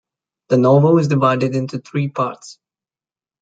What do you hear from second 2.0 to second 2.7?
parts.